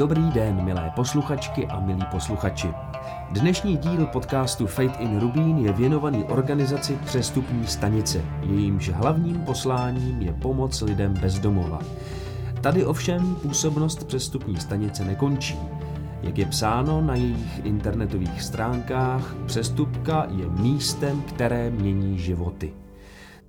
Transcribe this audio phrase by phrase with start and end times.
[0.00, 2.74] Dobrý den, milé posluchačky a milí posluchači.
[3.30, 8.24] Dnešní díl podcastu Fate in Rubín je věnovaný organizaci Přestupní stanice.
[8.42, 11.78] Jejímž hlavním posláním je pomoc lidem bez domova.
[12.60, 15.58] Tady ovšem působnost Přestupní stanice nekončí.
[16.22, 22.79] Jak je psáno na jejich internetových stránkách, přestupka je místem, které mění životy.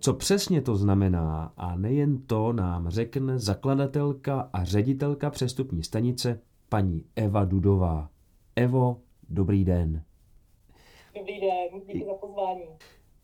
[0.03, 7.05] Co přesně to znamená a nejen to nám řekne zakladatelka a ředitelka přestupní stanice paní
[7.15, 8.09] Eva Dudová.
[8.55, 8.97] Evo,
[9.29, 10.03] dobrý den.
[11.17, 12.63] Dobrý den, díky za pozvání.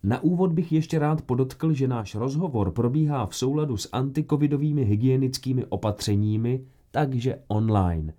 [0.04, 5.66] Na úvod bych ještě rád podotkl, že náš rozhovor probíhá v souladu s antikovidovými hygienickými
[5.66, 8.14] opatřeními, takže online.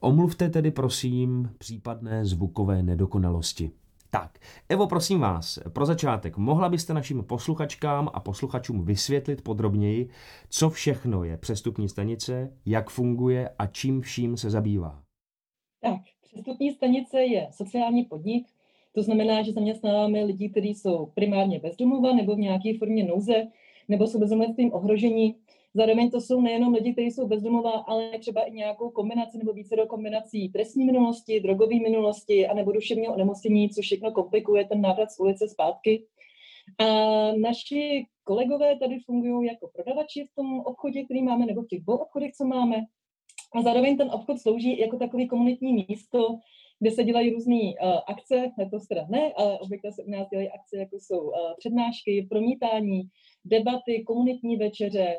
[0.00, 3.70] Omluvte tedy prosím případné zvukové nedokonalosti.
[4.12, 10.08] Tak, Evo, prosím vás, pro začátek, mohla byste našim posluchačkám a posluchačům vysvětlit podrobněji,
[10.48, 15.02] co všechno je přestupní stanice, jak funguje a čím vším se zabývá?
[15.80, 18.46] Tak, přestupní stanice je sociální podnik,
[18.94, 23.46] to znamená, že zaměstnáváme lidi, kteří jsou primárně bezdomova nebo v nějaké formě nouze,
[23.88, 25.36] nebo jsou bezdomovectvím ohrožení
[25.74, 29.76] Zároveň to jsou nejenom lidi, kteří jsou bezdomová, ale třeba i nějakou kombinaci nebo více
[29.76, 35.10] do kombinací trestní minulosti, drogové minulosti a nebo duševního onemocnění, což všechno komplikuje ten návrat
[35.10, 36.06] z ulice zpátky.
[36.78, 36.86] A
[37.32, 41.96] naši kolegové tady fungují jako prodavači v tom obchodě, který máme, nebo v těch dvou
[41.96, 42.76] obchodech, co máme.
[43.54, 46.38] A zároveň ten obchod slouží jako takový komunitní místo,
[46.80, 50.48] kde se dělají různé uh, akce, letos teda ne, ale obvykle se u nás dělají
[50.50, 53.02] akce, jako jsou uh, přednášky, promítání,
[53.44, 55.16] debaty, komunitní večeře,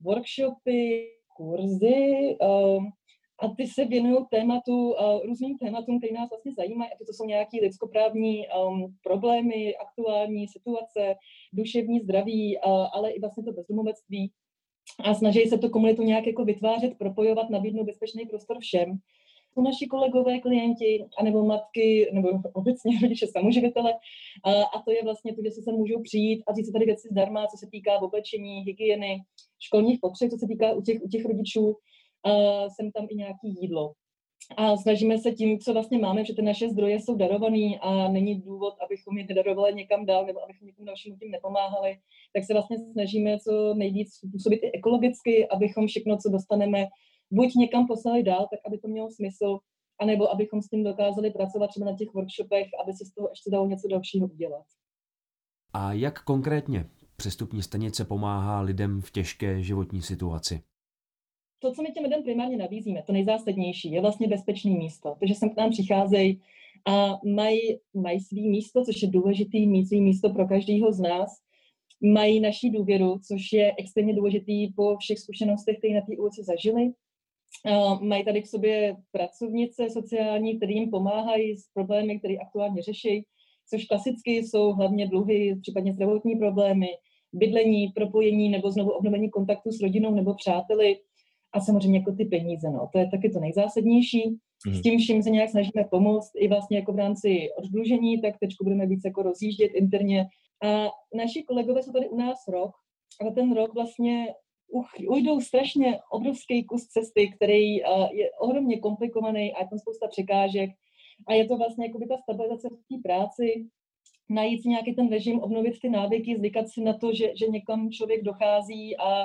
[0.00, 2.92] workshopy, kurzy um,
[3.40, 7.24] a ty se věnují tématu, uh, různým tématům, které nás vlastně zajímají, a to jsou
[7.24, 11.14] nějaké lidskoprávní um, problémy, aktuální situace,
[11.52, 14.32] duševní zdraví, uh, ale i vlastně to bezdomovectví.
[15.04, 18.98] A snaží se to komunitu nějak jako vytvářet, propojovat, nabídnout bezpečný prostor všem
[19.62, 23.92] naši kolegové, klienti, anebo matky, nebo obecně rodiče samoživitele.
[24.44, 26.84] A, a to je vlastně to, že se sem můžou přijít a říct si tady
[26.84, 29.22] věci zdarma, co se týká oblečení, hygieny,
[29.58, 31.76] školních potřeb, co se týká u těch, u těch rodičů.
[32.24, 32.30] A
[32.70, 33.92] jsem tam i nějaký jídlo.
[34.56, 38.40] A snažíme se tím, co vlastně máme, že ty naše zdroje jsou darovaný a není
[38.40, 41.98] důvod, abychom je nedarovali někam dál nebo abychom někomu dalšímu tím nepomáhali,
[42.34, 46.86] tak se vlastně snažíme co nejvíc působit i ekologicky, abychom všechno, co dostaneme,
[47.30, 49.58] buď někam poslali dál, tak aby to mělo smysl,
[50.00, 53.50] anebo abychom s tím dokázali pracovat třeba na těch workshopech, aby se z toho ještě
[53.50, 54.64] dalo něco dalšího udělat.
[55.72, 56.86] A jak konkrétně
[57.16, 60.62] přestupní stanice pomáhá lidem v těžké životní situaci?
[61.58, 65.16] To, co my těm lidem primárně nabízíme, to nejzásadnější, je vlastně bezpečné místo.
[65.20, 66.40] Takže sem k nám přicházejí
[66.86, 67.60] a mají,
[67.94, 71.30] mají svý místo, což je důležitý mít svý místo pro každého z nás.
[72.12, 76.92] Mají naší důvěru, což je extrémně důležitý po všech zkušenostech, které na té ulici zažili.
[78.00, 83.26] Mají tady k sobě pracovnice sociální, které jim pomáhají s problémy, které aktuálně řeší,
[83.70, 86.88] což klasicky jsou hlavně dluhy, případně zdravotní problémy,
[87.32, 90.98] bydlení, propojení nebo znovu obnovení kontaktu s rodinou nebo přáteli
[91.52, 92.70] a samozřejmě jako ty peníze.
[92.70, 92.88] No.
[92.92, 94.38] To je taky to nejzásadnější.
[94.66, 94.74] Mm.
[94.74, 98.50] S tím vším se nějak snažíme pomoct i vlastně jako v rámci oddlužení, tak teď
[98.62, 100.26] budeme víc jako rozjíždět interně.
[100.64, 102.70] A naši kolegové jsou tady u nás rok
[103.28, 104.26] a ten rok vlastně
[105.08, 110.70] ujdou strašně obrovský kus cesty, který uh, je ohromně komplikovaný a je tam spousta překážek.
[111.26, 113.68] A je to vlastně jako by ta stabilizace v té práci,
[114.28, 117.90] najít si nějaký ten režim, obnovit ty návyky, zvykat si na to, že, že někam
[117.90, 119.22] člověk dochází a,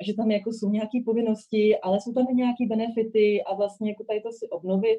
[0.00, 3.90] a že tam jako jsou nějaké povinnosti, ale jsou tam i nějaké benefity a vlastně
[3.90, 4.98] jako tady to si obnovit.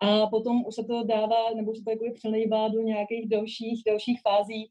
[0.00, 4.20] A potom už se to dává, nebo se to jako přelejvá do nějakých dalších, dalších
[4.22, 4.70] fází,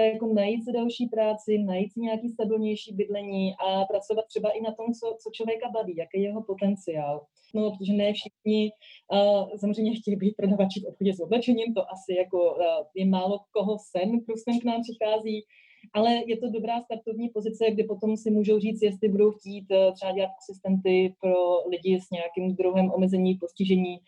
[0.00, 4.74] jako najít si další práci, najít si nějaký stabilnější bydlení a pracovat třeba i na
[4.74, 7.26] tom, co, co člověka baví, jaký je jeho potenciál.
[7.54, 8.70] No, protože ne všichni
[9.12, 12.64] uh, samozřejmě chtějí být prodavači v obchodě s oblečením, to asi jako uh,
[12.94, 15.44] je málo koho sen, kdo sem k nám přichází,
[15.92, 19.94] ale je to dobrá startovní pozice, kde potom si můžou říct, jestli budou chtít uh,
[19.94, 23.98] třeba dělat asistenty pro lidi s nějakým druhem omezení, postižení,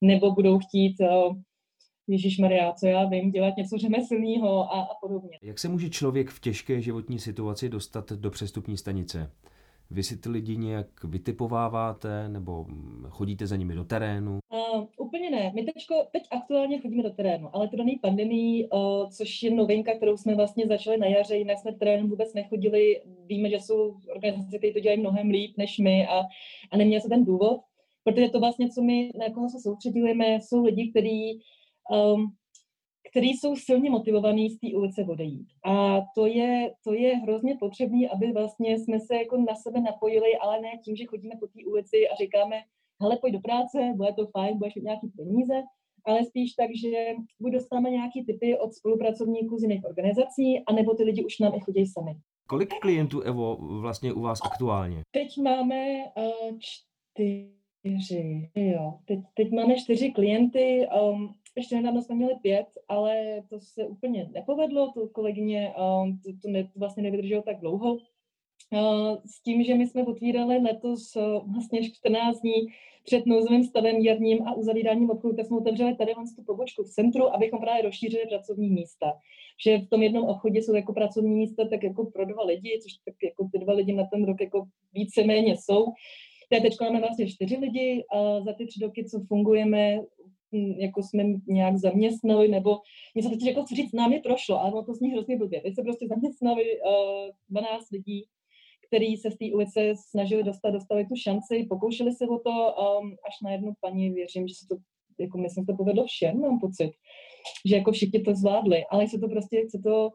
[0.00, 1.36] nebo budou chtít uh,
[2.08, 5.38] Ježíš Maria, co já vím, dělat něco řemeslného a, a podobně.
[5.42, 9.30] Jak se může člověk v těžké životní situaci dostat do přestupní stanice?
[9.90, 12.66] Vy si ty lidi nějak vytipováváte nebo
[13.08, 14.38] chodíte za nimi do terénu?
[14.52, 15.52] Uh, úplně ne.
[15.54, 19.96] My teďko, teď aktuálně chodíme do terénu, ale to daný pandemii, uh, což je novinka,
[19.96, 23.02] kterou jsme vlastně začali na jaře, jinak jsme terénu vůbec nechodili.
[23.26, 26.22] Víme, že jsou organizace, které to dělají mnohem líp než my a,
[26.70, 27.60] a neměl se ten důvod,
[28.04, 31.42] protože to vlastně, co my, na koho se soustředujeme, jsou lidi, kteří
[31.90, 32.26] um,
[33.10, 35.46] který jsou silně motivovaný z té ulice odejít.
[35.64, 40.36] A to je, to je hrozně potřebné, aby vlastně jsme se jako na sebe napojili,
[40.40, 42.56] ale ne tím, že chodíme po té ulici a říkáme,
[43.00, 45.62] hele, pojď do práce, bude to fajn, budeš mít nějaký peníze,
[46.04, 51.02] ale spíš tak, že buď dostáváme nějaký typy od spolupracovníků z jiných organizací, anebo ty
[51.02, 52.16] lidi už nám i chodí sami.
[52.46, 55.02] Kolik klientů, Evo, vlastně u vás aktuálně?
[55.10, 58.98] Teď máme uh, čtyři, jo.
[59.04, 64.30] Teď, teď máme čtyři klienty, um, ještě nedávno jsme měli pět, ale to se úplně
[64.32, 67.94] nepovedlo, to kolegyně um, to, to, ne, to vlastně nevydrželo tak dlouho.
[67.94, 72.66] Uh, s tím, že my jsme otvírali letos uh, vlastně 14 dní
[73.04, 77.34] před nouzovým stavem jarním a uzavíráním obchodu, tak jsme otevřeli tady tu pobočku v centru,
[77.34, 79.12] abychom právě rozšířili pracovní místa.
[79.64, 82.92] Že v tom jednom obchodě jsou jako pracovní místa tak jako pro dva lidi, což
[83.04, 85.86] tak jako ty dva lidi na ten rok jako víceméně jsou.
[86.48, 90.00] Teď máme vlastně čtyři lidi a za ty tři roky, co fungujeme,
[90.78, 92.78] jako jsme nějak zaměstnali, nebo
[93.14, 95.60] mě se teď jako chci říct, nám je prošlo, ale to zní hrozně blbě.
[95.60, 98.24] Teď se prostě zaměstnali uh, 12 lidí
[98.86, 103.16] který se z té ulice snažili dostat, dostali tu šanci, pokoušeli se o to, um,
[103.28, 104.76] až na jednu paní věřím, že se to,
[105.20, 106.92] jako myslím, to povedlo všem, mám pocit,
[107.64, 110.10] že jako všichni to zvládli, ale se to prostě, se to,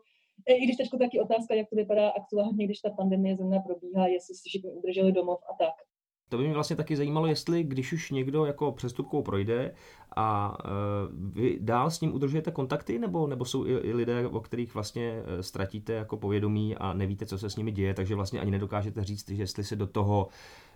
[0.48, 4.36] i když teď taky otázka, jak to vypadá aktuálně, když ta pandemie zrovna probíhá, jestli
[4.36, 5.74] si všichni udrželi domov a tak.
[6.30, 9.74] To by mě vlastně taky zajímalo, jestli když už někdo jako přestupkou projde
[10.16, 10.70] a e,
[11.12, 15.24] vy dál s ním udržujete kontakty, nebo, nebo jsou i, i lidé, o kterých vlastně
[15.26, 19.04] e, ztratíte jako povědomí a nevíte, co se s nimi děje, takže vlastně ani nedokážete
[19.04, 20.28] říct, že jestli se do toho,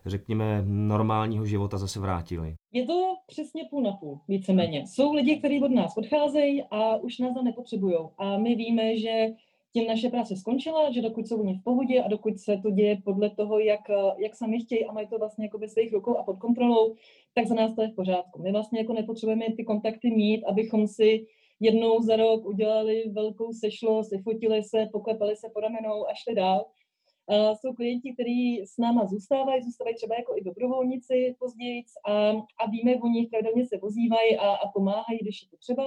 [0.06, 2.56] řekněme, normálního života zase vrátili.
[2.72, 4.84] Je to přesně půl na půl, víceméně.
[4.88, 7.96] Jsou lidi, kteří od nás odcházejí a už nás nepotřebují.
[8.18, 9.28] A my víme, že
[9.74, 12.98] tím naše práce skončila, že dokud jsou oni v pohodě a dokud se to děje
[13.04, 13.82] podle toho, jak,
[14.18, 16.96] jak sami chtějí a mají to vlastně jako ve svých rukou a pod kontrolou,
[17.34, 18.42] tak za nás to je v pořádku.
[18.42, 21.26] My vlastně jako nepotřebujeme ty kontakty mít, abychom si
[21.60, 26.66] jednou za rok udělali velkou sešlo, fotili se, poklepali se po ramenou a šli dál.
[27.28, 32.70] Uh, jsou klienti, kteří s náma zůstávají, zůstávají třeba jako i dobrovolníci později a, a
[32.72, 35.84] víme o nich, pravidelně se vozívají a, a pomáhají, když je to třeba.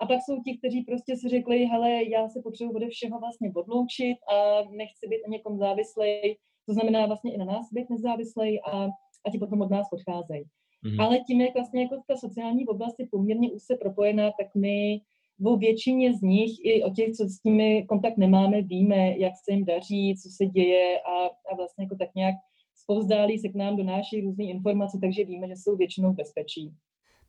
[0.00, 3.52] A pak jsou ti, kteří prostě si řekli, hele, já se potřebuji ode všeho vlastně
[3.56, 6.36] odloučit a nechci být na někom závislej,
[6.66, 8.84] to znamená vlastně i na nás být nezávislej a,
[9.24, 10.44] a ti potom od nás odcházejí.
[10.44, 11.02] Mm-hmm.
[11.02, 15.00] Ale tím, jak vlastně jako ta sociální oblast je poměrně úzce propojená, tak my
[15.46, 19.52] o většině z nich, i o těch, co s nimi kontakt nemáme, víme, jak se
[19.52, 22.34] jim daří, co se děje a, a vlastně jako tak nějak
[22.76, 26.72] spouzdálí se k nám donáší různé informace, takže víme, že jsou většinou v bezpečí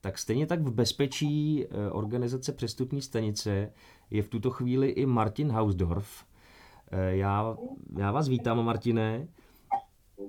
[0.06, 3.74] tak stejně tak v bezpečí eh, organizace přestupní stanice
[4.12, 6.26] je v tuto chvíli i Martin Hausdorf.
[6.92, 7.58] Eh, já,
[7.98, 9.28] já vás vítám, Martine.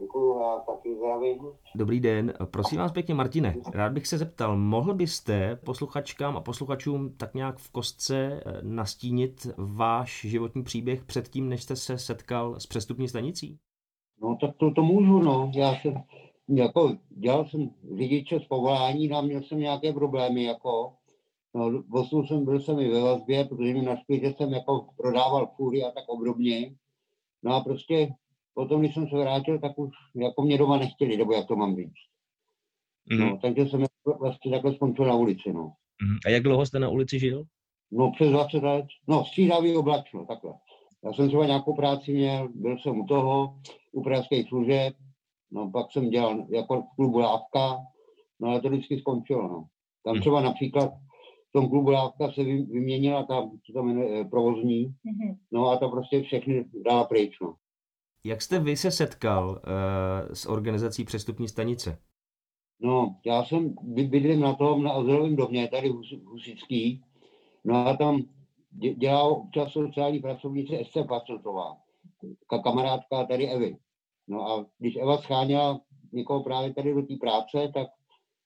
[0.00, 1.38] Děkuji a taky zdravím.
[1.74, 2.32] Dobrý den.
[2.44, 7.58] Prosím vás pěkně, Martine, rád bych se zeptal, mohl byste posluchačkám a posluchačům tak nějak
[7.58, 13.58] v kostce eh, nastínit váš životní příběh předtím, než jste se setkal s přestupní stanicí?
[14.22, 15.52] No tak to, to můžu, no.
[15.54, 16.02] Já jsem
[16.48, 20.92] jako dělal jsem řidiče z povolání, no a měl jsem nějaké problémy, jako
[21.54, 25.50] no, vlastně jsem, byl jsem i ve vazbě, protože mi našli, že jsem jako prodával
[25.56, 26.74] fůry a tak obdobně.
[27.42, 28.08] No a prostě
[28.54, 31.76] potom, když jsem se vrátil, tak už jako mě doma nechtěli, nebo jak to mám
[31.76, 31.94] říct.
[33.12, 33.18] Mm.
[33.18, 33.84] No, takže jsem
[34.20, 35.72] vlastně takhle skončil na ulici, no.
[36.02, 36.16] Mm.
[36.26, 37.44] A jak dlouho jste na ulici žil?
[37.90, 40.54] No přes 20 let, no střídavý oblačno, takhle.
[41.04, 43.58] Já jsem třeba nějakou práci měl, byl jsem u toho,
[43.92, 44.94] u pražských služeb,
[45.50, 47.76] No pak jsem dělal jako v klubu Lávka,
[48.40, 49.42] no ale to vždycky skončilo.
[49.42, 49.66] No.
[50.04, 50.20] Tam hmm.
[50.20, 50.90] třeba například
[51.48, 55.36] v tom klubu Lávka se vyměnila ta, co tam jmenuje, eh, provozní, mm-hmm.
[55.52, 57.40] no a to prostě všechny dala pryč.
[57.42, 57.54] No.
[58.24, 61.98] Jak jste vy se setkal uh, s organizací přestupní stanice?
[62.80, 65.92] No, já jsem bydlím na tom, na Azylovém domě, tady
[66.24, 67.04] Husický,
[67.64, 68.22] no a tam
[68.96, 71.76] dělá občas sociální pracovnice Esther Pacotová,
[72.62, 73.76] kamarádka tady Evy.
[74.28, 75.80] No a když Eva scháněla
[76.12, 77.88] někoho právě tady do té práce, tak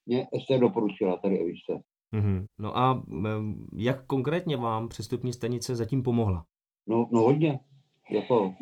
[0.05, 1.83] mě Ester doporučila tady Evičce.
[2.13, 2.45] Mm-hmm.
[2.59, 3.03] No a
[3.73, 6.45] jak konkrétně vám přestupní stanice zatím pomohla?
[6.87, 7.59] No, no hodně.
[8.11, 8.55] Jako,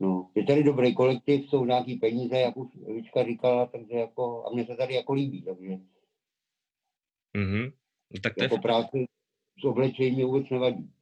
[0.00, 4.50] no, je tady dobrý kolektiv, jsou nějaký peníze, jak už Evička říkala, takže jako, a
[4.50, 5.68] mně se tady jako líbí, takže
[7.36, 7.72] mm-hmm.
[8.22, 8.60] tak to jako je...
[8.60, 8.98] práce
[9.60, 10.92] s oblečením vůbec nevadí.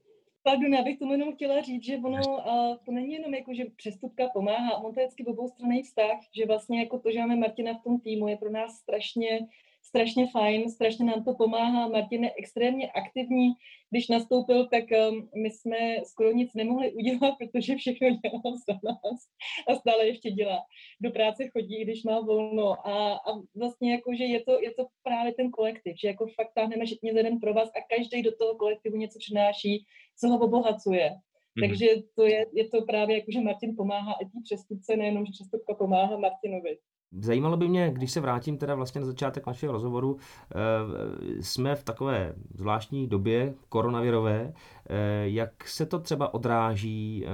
[0.43, 3.65] Pardon, já bych tomu jenom chtěla říct, že ono, uh, to není jenom jako, že
[3.77, 7.75] přestupka pomáhá, on to je vždycky oboustranný vztah, že vlastně jako to, že máme Martina
[7.75, 9.49] v tom týmu, je pro nás strašně
[9.91, 11.89] strašně fajn, strašně nám to pomáhá.
[11.89, 13.53] Martin je extrémně aktivní.
[13.91, 19.21] Když nastoupil, tak um, my jsme skoro nic nemohli udělat, protože všechno dělal za nás
[19.69, 20.59] a stále ještě dělá.
[21.01, 24.87] Do práce chodí, když má volno a, a vlastně jako, že je to, je to
[25.03, 28.37] právě ten kolektiv, že jako fakt táhneme všichni za den pro vás a každý do
[28.37, 29.85] toho kolektivu něco přináší,
[30.21, 31.11] co ho obohacuje.
[31.11, 31.69] Mm-hmm.
[31.69, 35.33] Takže to je, je to právě jako, že Martin pomáhá i té přestupce, nejenom, že
[35.33, 36.79] přestupka pomáhá Martinovi.
[37.13, 41.85] Zajímalo by mě, když se vrátím teda vlastně na začátek našeho rozhovoru, eh, jsme v
[41.85, 44.53] takové zvláštní době koronavirové,
[44.89, 47.29] eh, jak se to třeba odráží eh,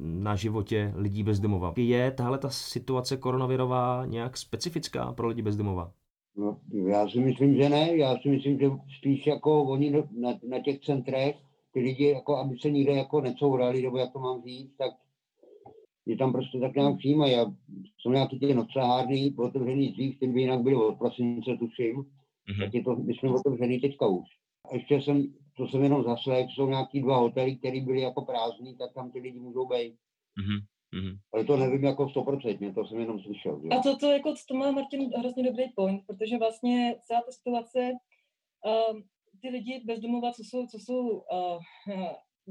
[0.00, 1.72] na životě lidí bez domova?
[1.76, 5.92] Je tahle ta situace koronavirová nějak specifická pro lidi bez domova?
[6.36, 7.96] No, já si myslím, že ne.
[7.96, 11.36] Já si myslím, že spíš jako oni na, na těch centrech,
[11.72, 14.90] ty lidi, jako aby se nikde jako necourali, nebo jak to mám říct, tak
[16.10, 17.32] je tam prostě tak nějak přijímají.
[17.32, 17.46] Já
[17.98, 21.96] jsou nějaký ty nocehárny otevřený dřív, ty by jinak byly od prosince, tuším.
[21.96, 22.58] Mm-hmm.
[22.58, 24.28] Tak je to, my jsme otevřený teďka už.
[24.70, 28.76] A ještě jsem, to jsem jenom zaslech, jsou nějaký dva hotely, které byly jako prázdný,
[28.76, 29.94] tak tam ty lidi můžou být.
[30.40, 30.60] Mm-hmm.
[30.94, 31.16] Mm-hmm.
[31.32, 33.60] Ale to nevím jako 100%, to jsem jenom slyšel.
[33.62, 33.68] Že?
[33.68, 37.92] A to, to, jako, to má Martin hrozně dobrý point, protože vlastně celá ta situace,
[38.66, 39.00] uh,
[39.42, 41.62] ty lidi bezdomova, co jsou, co jsou uh,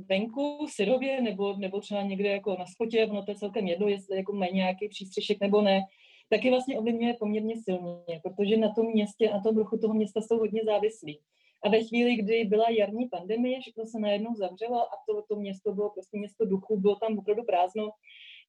[0.10, 4.18] venku, syrově, nebo, nebo třeba někde jako na spotě, ono to je celkem jedno, jestli
[4.18, 5.82] jako mají nějaký přístřešek nebo ne,
[6.30, 10.38] taky vlastně ovlivňuje poměrně silně, protože na tom městě, na tom ruchu toho města jsou
[10.38, 11.20] hodně závislí.
[11.64, 15.74] A ve chvíli, kdy byla jarní pandemie, všechno se najednou zavřelo a to, to město
[15.74, 17.90] bylo prostě město duchu, bylo tam opravdu prázdno,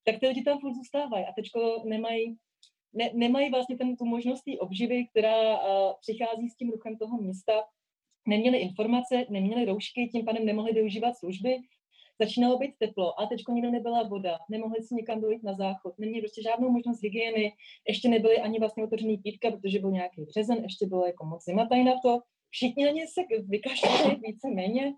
[0.03, 2.37] tak ty lidi tam furt zůstávají a teďko nemají,
[2.93, 7.17] ne, nemají vlastně ten, tu možnost té obživy, která uh, přichází s tím ruchem toho
[7.17, 7.63] města,
[8.27, 11.57] neměli informace, neměli roušky, tím pádem nemohli využívat služby,
[12.19, 16.21] začínalo být teplo a teď nikdo nebyla voda, nemohli si někam dojít na záchod, neměli
[16.21, 17.53] prostě žádnou možnost hygieny,
[17.87, 21.65] ještě nebyly ani vlastně otevřený pítka, protože byl nějaký březen, ještě bylo jako moc zima
[21.65, 24.93] tady na to, všichni na ně se vykašlali víceméně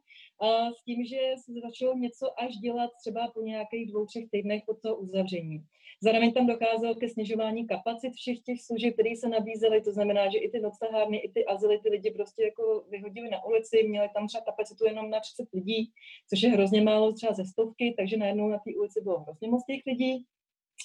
[0.80, 4.74] s tím, že se začalo něco až dělat třeba po nějakých dvou, třech týdnech po
[4.74, 5.66] toho uzavření.
[6.02, 10.38] Zároveň tam docházelo ke snižování kapacit všech těch služeb, které se nabízely, to znamená, že
[10.38, 14.28] i ty noclehárny, i ty azyly, ty lidi prostě jako vyhodili na ulici, měli tam
[14.28, 15.92] třeba kapacitu jenom na 30 lidí,
[16.30, 19.66] což je hrozně málo třeba ze stovky, takže najednou na té ulici bylo hrozně moc
[19.66, 20.26] těch lidí.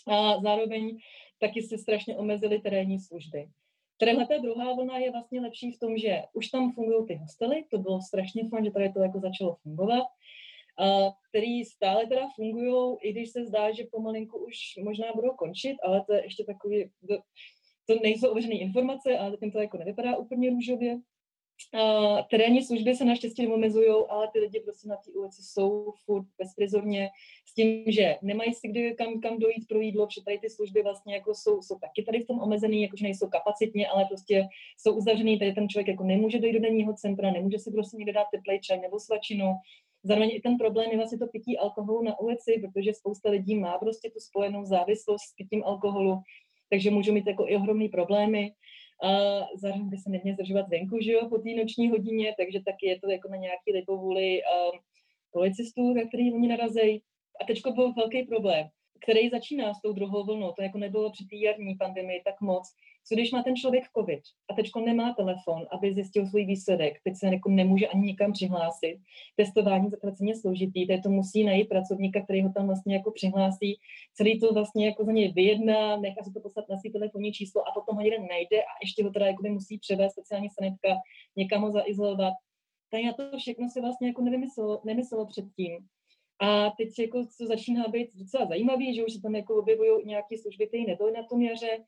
[0.07, 0.99] A zároveň
[1.41, 3.49] taky se strašně omezily terénní služby.
[4.01, 7.65] Tadyhle ta druhá vlna je vlastně lepší v tom, že už tam fungují ty hostely,
[7.71, 10.07] to bylo strašně fajn, že tady to jako začalo fungovat,
[10.79, 15.77] a který stále teda fungují, i když se zdá, že pomalinku už možná budou končit,
[15.83, 16.91] ale to je ještě takový,
[17.87, 20.99] to, nejsou ověřené informace, ale zatím to jako nevypadá úplně růžově.
[21.75, 26.27] A terénní služby se naštěstí neomezují, ale ty lidi prostě na té ulici jsou furt
[26.39, 27.09] bezprizorně
[27.47, 30.83] s tím, že nemají si kdy kam, kam dojít pro jídlo, protože tady ty služby
[30.83, 34.49] vlastně jako jsou, jsou taky tady v tom omezený, jakože nejsou kapacitně, ale prostě
[34.79, 38.13] jsou uzavřený, tady ten člověk jako nemůže dojít do denního centra, nemůže si prostě někde
[38.13, 39.55] dát teplej čaj nebo svačinu,
[40.03, 43.79] Zároveň i ten problém je vlastně to pití alkoholu na ulici, protože spousta lidí má
[43.79, 46.23] prostě tu spojenou závislost s pitím alkoholu,
[46.71, 48.53] takže můžou mít jako i ohromné problémy.
[49.03, 49.09] A
[49.55, 53.01] zároveň by se neměl zdržovat venku, že jo, po té noční hodině, takže taky je
[53.01, 54.81] to jako na nějaký lipovůli um,
[55.31, 57.03] policistů, na který oni narazejí.
[57.41, 58.69] A teďko byl velký problém,
[59.01, 60.53] který začíná s tou druhou vlnou.
[60.53, 62.75] To jako nebylo při té jarní pandemii tak moc,
[63.09, 67.17] co když má ten člověk COVID a teď nemá telefon, aby zjistil svůj výsledek, teď
[67.17, 68.99] se jako nemůže ani nikam přihlásit.
[69.37, 73.79] Testování zatraceně složitý, teď to musí najít pracovníka, který ho tam vlastně jako přihlásí,
[74.15, 77.69] celý to vlastně jako za něj vyjedná, nechá se to poslat na svý telefonní číslo
[77.69, 80.89] a potom ho jeden najde a ještě ho teda jako musí převést speciální sanitka,
[81.37, 82.35] někam ho zaizolovat.
[82.91, 85.79] Tady na to všechno se vlastně jako nevymyslelo, nemyslelo předtím.
[86.41, 90.39] A teď jako to začíná být docela zajímavý, že už se tam jako objevují nějaké
[90.39, 91.79] služby, které nebyly na tom jaře,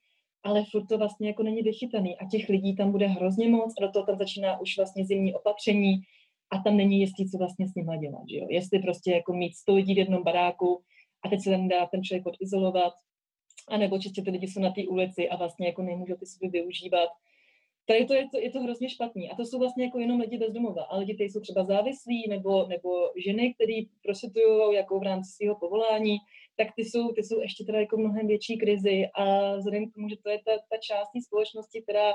[0.43, 3.87] ale furt to vlastně jako není vychytaný a těch lidí tam bude hrozně moc a
[3.87, 6.01] do toho tam začíná už vlastně zimní opatření
[6.51, 8.47] a tam není jistý, co vlastně s nimi dělat, že jo?
[8.51, 10.83] Jestli prostě jako mít 100 lidí v jednom baráku
[11.25, 12.93] a teď se tam dá ten člověk odizolovat,
[13.69, 17.09] anebo čistě ty lidi jsou na té ulici a vlastně jako nemůžou ty sobě využívat.
[17.87, 19.31] Tady to je, to je to hrozně špatný.
[19.31, 20.83] A to jsou vlastně jako jenom lidi bez domova.
[20.83, 22.89] A lidi, kteří jsou třeba závislí, nebo, nebo
[23.25, 26.17] ženy, které prostitují jako v rámci svého povolání,
[26.57, 30.09] tak ty jsou, ty jsou ještě teda jako mnohem větší krizi a vzhledem k tomu,
[30.09, 32.13] že to je ta, ta část společnosti, která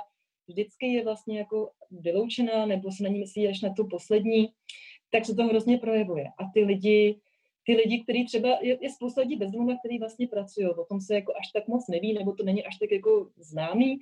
[0.47, 4.49] vždycky je vlastně jako vyloučená nebo se na ní myslí až na tu poslední,
[5.11, 6.25] tak se to hrozně projevuje.
[6.25, 7.19] A ty lidi,
[7.65, 11.15] ty lidi, kteří třeba, je, je spousta lidí bezdomova, kteří vlastně pracují, o tom se
[11.15, 13.97] jako až tak moc neví, nebo to není až tak jako známý.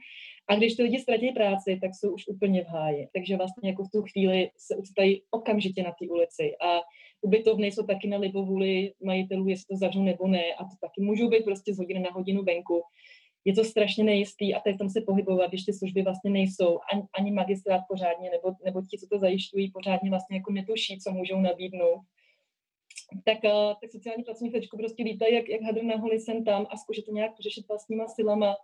[0.48, 3.08] A když ty lidi ztratí práci, tak jsou už úplně v háji.
[3.13, 6.56] Takže vlastně jako v tu chvíli se ocitají okamžitě na té ulici.
[6.62, 6.82] A
[7.24, 10.44] ubytovny jsou taky na libovůli majitelů, jestli to zavřou nebo ne.
[10.53, 12.84] A to taky můžou být prostě z hodiny na hodinu venku.
[13.46, 16.80] Je to strašně nejistý a teď tam se pohybovat, když ty služby vlastně nejsou.
[16.94, 21.12] Ani, ani magistrát pořádně, nebo, nebo ti, co to zajišťují, pořádně vlastně jako netuší, co
[21.12, 22.01] můžou nabídnout
[23.25, 26.77] tak, uh, tak sociální pracovníci prostě lítají jak, jak hadr na holi sem tam a
[26.77, 28.56] zkouší to nějak řešit vlastníma silama.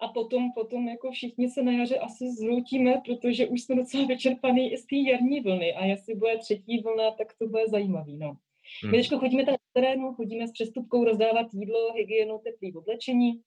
[0.00, 4.72] A potom, potom jako všichni se na jaře asi zhroutíme, protože už jsme docela vyčerpaný
[4.72, 8.16] i z té jarní vlny a jestli bude třetí vlna, tak to bude zajímavý.
[8.16, 8.36] No.
[8.82, 8.92] Hmm.
[8.92, 13.42] My chodíme tam na terénu, chodíme s přestupkou rozdávat jídlo, hygienu, teplý oblečení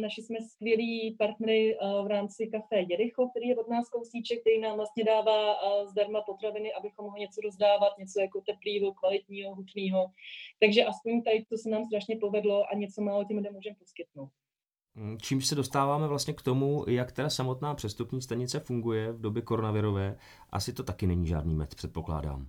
[0.00, 4.76] naši jsme skvělí partnery v rámci kafe Jericho, který je od nás kousíček, který nám
[4.76, 10.06] vlastně dává zdarma potraviny, abychom mohli něco rozdávat, něco jako teplého, kvalitního, hutného.
[10.60, 14.30] Takže aspoň tady to se nám strašně povedlo a něco málo těm lidem můžeme poskytnout.
[14.98, 19.42] Mm, čím se dostáváme vlastně k tomu, jak teda samotná přestupní stanice funguje v době
[19.42, 20.18] koronavirové,
[20.50, 22.48] asi to taky není žádný med, předpokládám.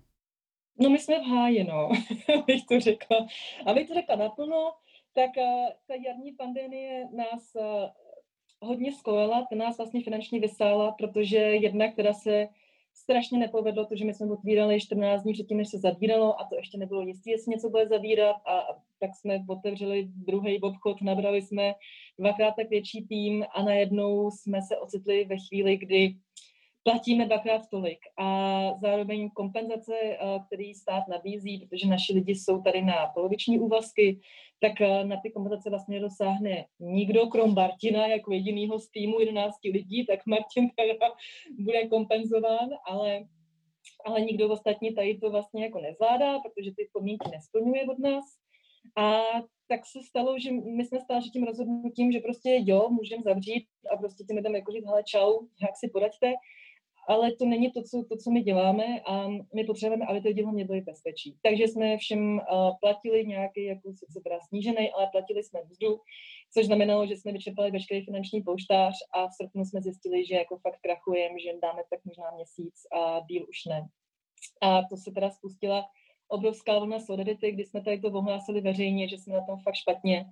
[0.79, 1.89] No my jsme v háji, no,
[2.39, 3.17] abych to řekla.
[3.65, 4.71] Abych to řekla naplno,
[5.13, 11.37] tak uh, ta jarní pandemie nás uh, hodně skojila, ta nás vlastně finančně vysála, protože
[11.37, 12.47] jedna, která se
[13.01, 16.55] strašně nepovedlo to, že my jsme otvírali 14 dní předtím, než se zavíralo a to
[16.55, 18.67] ještě nebylo jistý, jestli něco bude zavírat a
[18.99, 21.73] tak jsme otevřeli druhý obchod, nabrali jsme
[22.19, 26.15] dvakrát tak větší tým a najednou jsme se ocitli ve chvíli, kdy
[26.89, 28.27] platíme dvakrát tolik a
[28.81, 30.17] zároveň kompenzace, eh,
[30.47, 34.19] který stát nabízí, protože naši lidi jsou tady na poloviční úvazky,
[34.61, 39.55] tak eh, na ty kompenzace vlastně nedosáhne nikdo, krom Martina, jako jedinýho z týmu 11
[39.73, 41.11] lidí, tak Martin teda
[41.59, 43.25] bude kompenzován, ale,
[44.05, 48.25] ale nikdo ostatní tady to vlastně jako nezvládá, protože ty podmínky nesplňuje od nás.
[48.97, 49.21] A
[49.67, 53.97] tak se stalo, že my jsme stáli tím rozhodnutím, že prostě jo, můžeme zavřít a
[53.97, 56.33] prostě těm lidem jako říct, hele čau, jak si poraďte,
[57.09, 60.51] ale to není to co, to, co my děláme a my potřebujeme, aby to dělo
[60.51, 61.37] byly bezpečí.
[61.41, 62.39] Takže jsme všem uh,
[62.81, 65.99] platili nějaký, jako sice teda snížený, ale platili jsme mzdu,
[66.53, 70.57] což znamenalo, že jsme vyčerpali veškerý finanční pouštář a v srpnu jsme zjistili, že jako
[70.57, 73.87] fakt krachujeme, že dáme tak možná měsíc a díl už ne.
[74.61, 75.85] A to se teda spustila
[76.27, 80.25] obrovská vlna solidarity, kdy jsme tady to ohlásili veřejně, že jsme na tom fakt špatně.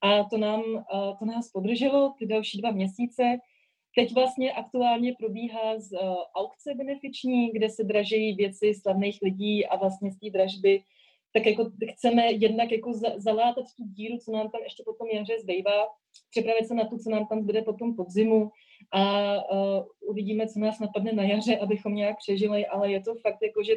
[0.00, 3.22] A to, nám, uh, to nás podrželo ty další dva měsíce.
[3.94, 5.98] Teď vlastně aktuálně probíhá z uh,
[6.34, 10.82] aukce benefiční, kde se dražejí věci slavných lidí a vlastně z té dražby
[11.32, 15.40] tak jako chceme jednak jako za, zalátat tu díru, co nám tam ještě potom jaře
[15.40, 15.88] zbývá,
[16.30, 18.50] připravit se na to, co nám tam zbyde potom podzimu
[18.92, 23.38] a uh, uvidíme, co nás napadne na jaře, abychom nějak přežili, ale je to fakt
[23.42, 23.72] jako, že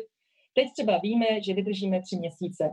[0.53, 2.69] teď třeba víme, že vydržíme tři měsíce.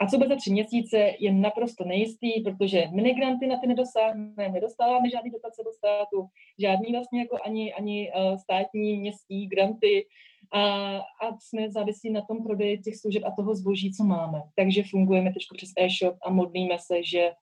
[0.00, 5.10] A co bude za tři měsíce, je naprosto nejistý, protože minigranty na ty nedosáhneme, nedostáváme
[5.10, 6.26] žádný dotace do státu,
[6.58, 10.06] žádný vlastně jako ani, ani uh, státní městský granty
[10.52, 14.42] a, a jsme závislí na tom prodeji těch služeb a toho zboží, co máme.
[14.56, 17.32] Takže fungujeme teď přes e-shop a modlíme se, že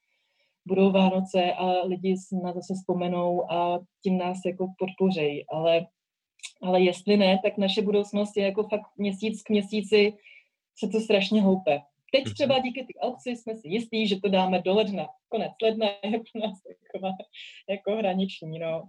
[0.66, 5.44] budou Vánoce a lidi na to se vzpomenou a tím nás jako podpořejí.
[5.47, 5.87] Ale,
[6.62, 10.12] ale jestli ne, tak naše budoucnost je jako fakt měsíc k měsíci
[10.79, 11.81] se to strašně houpe.
[12.12, 12.35] Teď mhm.
[12.35, 15.07] třeba díky ty aukci jsme si jistí, že to dáme do ledna.
[15.29, 16.59] Konec ledna je pro nás
[16.92, 17.12] taková
[17.68, 18.88] jako hraniční, no.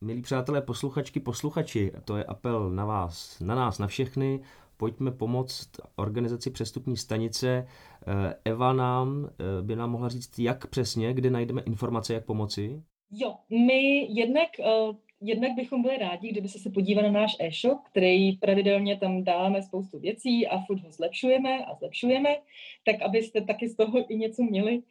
[0.00, 4.40] Milí přátelé, posluchačky, posluchači, to je apel na vás, na nás, na všechny.
[4.76, 7.66] Pojďme pomoct organizaci přestupní stanice.
[8.06, 12.82] Eh, Eva nám eh, by nám mohla říct, jak přesně, kde najdeme informace, jak pomoci?
[13.10, 18.32] Jo, my jednak uh, jednak bychom byli rádi, kdyby se podívali na náš e-shop, který
[18.32, 22.36] pravidelně tam dáváme spoustu věcí a furt ho zlepšujeme a zlepšujeme,
[22.84, 24.82] tak abyste taky z toho i něco měli.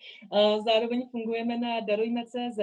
[0.65, 2.59] Zároveň fungujeme na darujme.cz,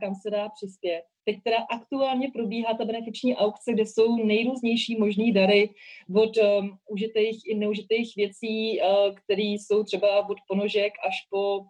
[0.00, 1.02] kam se dá přispět.
[1.24, 5.70] Teď teda aktuálně probíhá ta benefiční aukce, kde jsou nejrůznější možný dary
[6.16, 11.60] od um, užitých i neužitých věcí, uh, které jsou třeba od ponožek až po,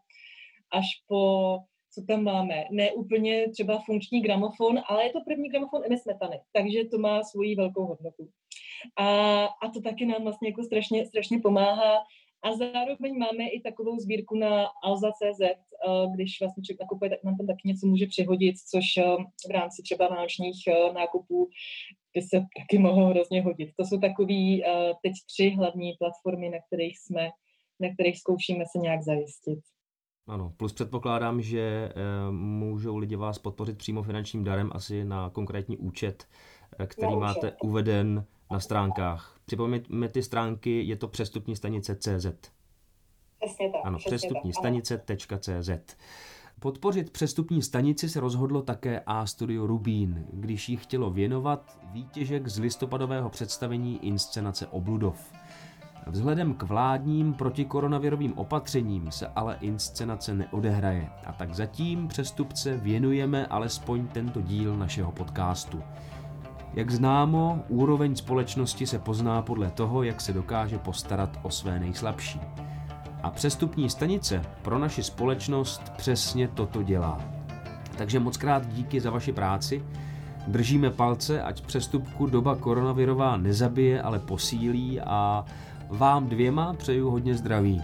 [0.73, 1.59] až po
[1.95, 2.65] co tam máme.
[2.71, 7.23] Ne úplně třeba funkční gramofon, ale je to první gramofon Emy Smetany, takže to má
[7.23, 8.29] svoji velkou hodnotu.
[8.97, 11.99] A, a to taky nám vlastně jako strašně, strašně pomáhá.
[12.43, 15.55] A zároveň máme i takovou sbírku na alza.cz, eh,
[16.15, 19.03] když vlastně člověk nakupuje, tak nám tam taky něco může přihodit, což eh,
[19.49, 21.51] v rámci třeba vánočních eh, nákupů
[22.15, 23.71] by se taky mohlo hrozně hodit.
[23.77, 24.35] To jsou takové
[25.03, 27.31] teď tři hlavní platformy, na kterých jsme,
[27.81, 29.59] na kterých zkoušíme se nějak zajistit.
[30.31, 31.93] Ano, plus předpokládám, že e,
[32.31, 36.29] můžou lidi vás podpořit přímo finančním darem asi na konkrétní účet,
[36.79, 39.37] e, který no, máte uveden na stránkách.
[39.47, 42.27] Připomeňme ty stránky, je to přestupní stanice CZ.
[43.41, 43.81] Přesně tak.
[43.85, 45.97] Ano, přestupní stanice.cz.
[46.61, 52.59] Podpořit přestupní stanici se rozhodlo také A Studio Rubín, když jí chtělo věnovat výtěžek z
[52.59, 55.33] listopadového představení inscenace Obludov.
[56.07, 64.07] Vzhledem k vládním protikoronavirovým opatřením se ale inscenace neodehraje a tak zatím přestupce věnujeme alespoň
[64.07, 65.83] tento díl našeho podcastu.
[66.75, 72.41] Jak známo, úroveň společnosti se pozná podle toho, jak se dokáže postarat o své nejslabší.
[73.23, 77.21] A přestupní stanice pro naši společnost přesně toto dělá.
[77.97, 79.85] Takže moc krát díky za vaši práci.
[80.47, 85.45] Držíme palce, ať přestupku doba koronavirová nezabije, ale posílí a
[85.91, 87.83] vám dvěma přeju hodně zdraví.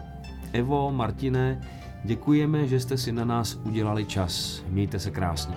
[0.53, 1.61] Evo, Martine,
[2.07, 4.65] Děkujeme, že jste si na nás udělali čas.
[4.69, 5.57] Mějte se krásně.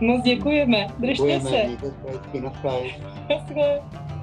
[0.00, 0.86] Moc děkujeme.
[0.98, 1.66] Držte Děkujeme, se.
[1.66, 2.40] mějte se hezky,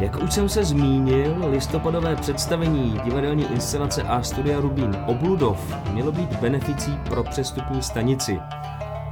[0.00, 6.36] Jak už jsem se zmínil, listopadové představení divadelní inscenace a studia Rubín Obludov mělo být
[6.40, 8.40] beneficí pro přestupní stanici.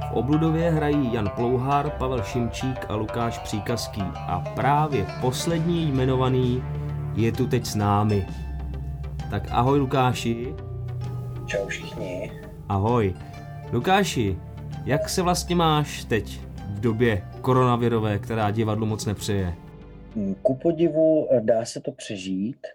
[0.09, 6.63] V Obludově hrají Jan Plouhar, Pavel Šimčík a Lukáš Příkazký a právě poslední jmenovaný
[7.15, 8.27] je tu teď s námi.
[9.29, 10.55] Tak ahoj Lukáši.
[11.45, 12.31] Čau všichni.
[12.69, 13.13] Ahoj.
[13.71, 14.37] Lukáši,
[14.85, 16.39] jak se vlastně máš teď
[16.75, 19.68] v době koronavirové, která divadlu moc nepřeje?
[20.15, 22.67] Mm, Ku podivu eh, dá se to přežít.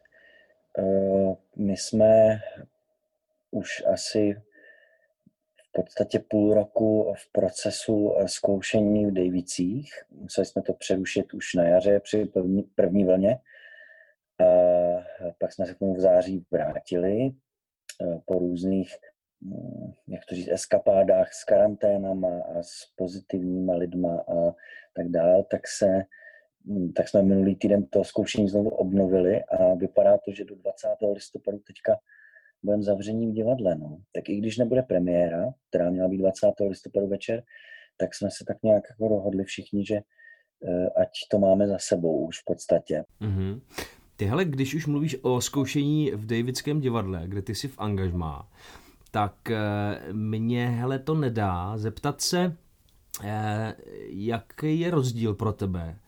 [0.78, 2.38] Eh, My jsme
[3.50, 4.42] už asi
[5.68, 9.92] v podstatě půl roku v procesu eh, zkoušení v Davicích.
[10.10, 13.38] Museli jsme to přerušit už na jaře při první, první vlně.
[14.40, 14.44] A
[15.38, 17.32] pak jsme se k tomu v září vrátili
[18.24, 18.96] po různých,
[19.40, 24.54] mm, jak to říct, eskapádách s karanténama a s pozitivníma lidma a
[24.94, 26.04] tak dále, tak se
[26.96, 30.88] tak jsme minulý týden to zkoušení znovu obnovili a vypadá to, že do 20.
[31.14, 31.92] listopadu teďka
[32.62, 33.74] budeme zavření v divadle.
[33.74, 33.98] No.
[34.12, 36.46] Tak i když nebude premiéra, která měla být 20.
[36.68, 37.42] listopadu večer,
[37.96, 42.26] tak jsme se tak nějak jako dohodli všichni, že eh, ať to máme za sebou
[42.26, 43.04] už v podstatě.
[43.20, 43.60] Mhm.
[44.16, 48.48] Ty hele, když už mluvíš o zkoušení v Davidském divadle, kde ty jsi v angažmá,
[49.10, 52.56] tak eh, mě hele to nedá zeptat se,
[53.24, 53.74] eh,
[54.08, 55.98] jaký je rozdíl pro tebe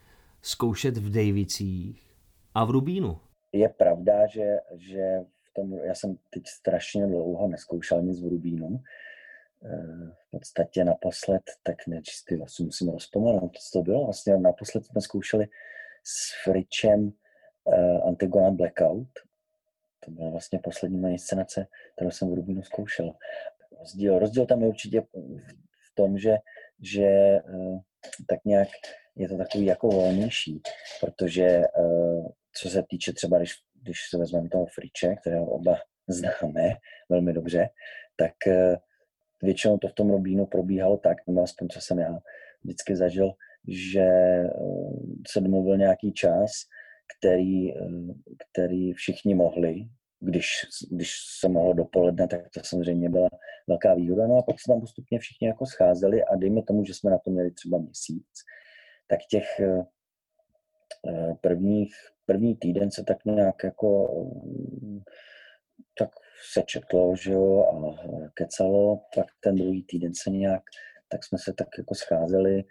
[0.46, 2.06] zkoušet v Davicích
[2.54, 3.20] a v Rubínu?
[3.52, 8.80] Je pravda, že, že v tom, já jsem teď strašně dlouho neskoušel nic v Rubínu.
[9.64, 14.04] Eh, V podstatě naposled, tak nečistý, asi musím rozpomenout, co to bylo.
[14.04, 15.46] Vlastně naposled jsme zkoušeli
[16.04, 17.12] s Fričem
[17.64, 19.08] uh, Antigona Blackout.
[20.04, 23.14] To byla vlastně poslední moje inscenace, kterou jsem v Rubínu zkoušel.
[23.78, 26.36] Rozdíl, rozdíl tam je určitě v, tom, že,
[26.80, 27.80] že uh,
[28.28, 28.68] tak nějak
[29.16, 30.62] je to takový jako volnější,
[31.00, 32.26] protože uh,
[32.62, 35.76] co se týče třeba, když, když se vezmeme toho Friče, kterého oba
[36.08, 36.74] známe
[37.08, 37.68] velmi dobře,
[38.16, 38.76] tak uh,
[39.42, 42.18] většinou to v tom Rubínu probíhalo tak, nebo aspoň co jsem já
[42.64, 43.32] vždycky zažil,
[43.68, 44.08] že
[44.60, 46.50] uh, se domluvil nějaký čas,
[47.18, 47.72] který,
[48.52, 49.88] který všichni mohli,
[50.20, 50.48] když,
[50.90, 53.28] když se mohlo dopoledne, tak to samozřejmě byla
[53.68, 54.26] velká výhoda.
[54.26, 57.18] No a pak se tam postupně všichni jako scházeli a dejme tomu, že jsme na
[57.18, 58.26] to měli třeba měsíc,
[59.06, 59.84] tak těch eh,
[61.08, 61.94] eh, prvních,
[62.26, 64.08] první týden se tak nějak jako
[64.82, 65.00] mm,
[65.98, 66.10] tak
[66.52, 67.96] se četlo, že jo, a
[68.34, 70.62] kecalo, pak ten druhý týden se nějak,
[71.08, 72.64] tak jsme se tak jako scházeli,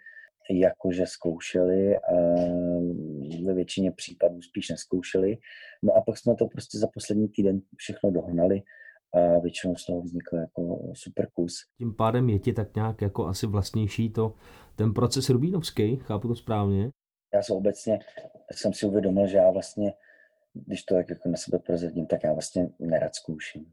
[0.50, 2.14] jakože zkoušeli a
[3.46, 5.38] ve většině případů spíš neskoušeli.
[5.82, 8.62] No a pak jsme to prostě za poslední týden všechno dohnali
[9.14, 11.54] a většinou z toho vznikl jako super kus.
[11.78, 14.34] Tím pádem je ti tak nějak jako asi vlastnější to,
[14.76, 16.90] ten proces rubínovský, chápu to správně?
[17.34, 17.98] Já jsem obecně,
[18.52, 19.92] jsem si uvědomil, že já vlastně,
[20.54, 23.72] když to tak jako na sebe prozradím, tak já vlastně nerad zkouším.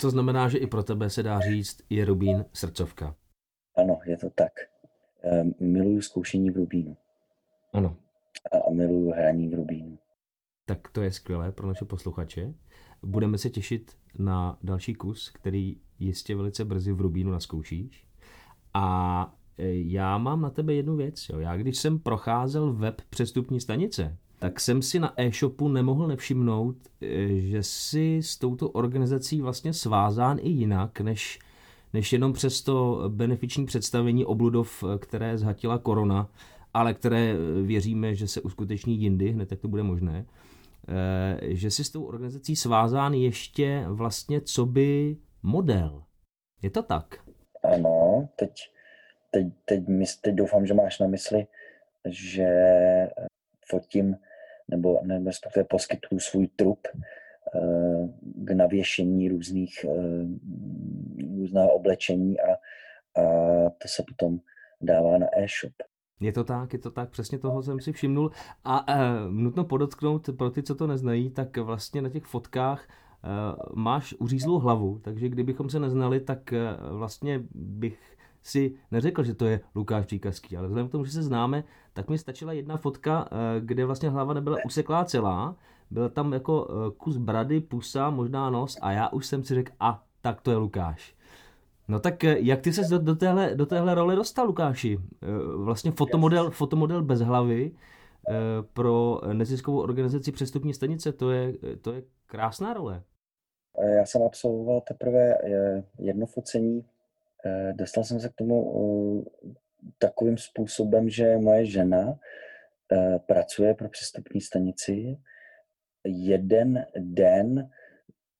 [0.00, 3.16] To znamená, že i pro tebe se dá říct, je Rubín srdcovka.
[3.76, 4.52] Ano, je to tak.
[5.22, 6.96] Ehm, Miluju zkoušení v Rubínu
[7.72, 7.96] Ano,
[8.68, 9.98] a miluju hraní v Rubínu.
[10.66, 12.54] tak to je skvělé pro naše posluchače.
[13.02, 18.06] Budeme se těšit na další kus, který jistě velice brzy v Rubínu naskoušíš.
[18.74, 19.37] A
[19.72, 21.28] já mám na tebe jednu věc.
[21.28, 21.38] Jo.
[21.38, 27.28] Já když jsem procházel web přestupní stanice, tak jsem si na e-shopu nemohl nevšimnout, e,
[27.40, 31.38] že si s touto organizací vlastně svázán i jinak, než,
[31.92, 36.28] než jenom přes to benefiční představení obludov, e, které zhatila korona,
[36.74, 40.26] ale které věříme, že se uskuteční jindy, hned jak to bude možné,
[41.42, 46.02] že si s tou organizací svázán ještě vlastně co by model.
[46.62, 47.20] Je to tak?
[47.74, 48.50] Ano, teď,
[49.30, 49.84] teď, teď,
[50.20, 51.46] teď doufám, že máš na mysli,
[52.08, 53.10] že eh,
[53.66, 54.16] fotím
[54.68, 60.24] nebo, nebo respektive poskytuju svůj trup eh, k navěšení různých eh,
[61.36, 62.52] různého oblečení a,
[63.20, 63.22] a
[63.70, 64.40] to se potom
[64.80, 65.72] dává na e-shop.
[66.20, 68.30] Je to tak, je to tak, přesně toho jsem si všimnul.
[68.64, 68.98] A e,
[69.30, 72.88] nutno podotknout, pro ty, co to neznají, tak vlastně na těch fotkách e,
[73.74, 79.46] máš uřízlou hlavu, takže kdybychom se neznali, tak e, vlastně bych si neřekl, že to
[79.46, 83.28] je Lukáš Příkazký, ale vzhledem k tomu, že se známe, tak mi stačila jedna fotka,
[83.30, 85.56] e, kde vlastně hlava nebyla useklá celá,
[85.90, 89.72] byl tam jako e, kus brady, pusa, možná nos a já už jsem si řekl,
[89.80, 91.18] a tak to je Lukáš.
[91.88, 94.98] No tak eh, jak ty se do, do, téhle, do téhle role dostal, Lukáši?
[95.22, 98.34] Eh, vlastně fotomodel, fotomodel bez hlavy eh,
[98.72, 103.02] pro neziskovou organizaci Přestupní stanice, to je, to je krásná role.
[103.96, 105.34] Já jsem absolvoval teprve
[105.98, 106.84] jedno focení.
[107.72, 109.24] Dostal jsem se k tomu
[109.98, 112.18] takovým způsobem, že moje žena
[113.26, 115.18] pracuje pro přestupní stanici.
[116.04, 117.70] Jeden den,